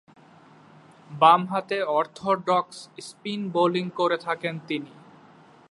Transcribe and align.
বামহাতে 1.09 1.77
orthodox 1.89 2.77
spin 2.99 3.41
bowling 3.49 3.85
করে 3.89 4.17
থাকেন 4.17 4.55
তিনি। 4.67 4.91